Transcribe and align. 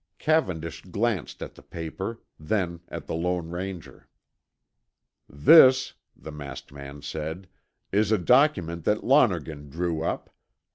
Cavendish 0.17 0.81
glanced 0.85 1.43
at 1.43 1.53
the 1.53 1.61
paper, 1.61 2.23
then 2.39 2.79
at 2.89 3.05
the 3.05 3.13
Lone 3.13 3.51
Ranger. 3.51 4.07
"This," 5.29 5.93
the 6.17 6.31
masked 6.31 6.71
man 6.71 7.03
said, 7.03 7.47
"is 7.91 8.11
a 8.11 8.17
document 8.17 8.83
that 8.85 9.03
Lonergan 9.03 9.69
drew 9.69 10.01
up. 10.03 10.31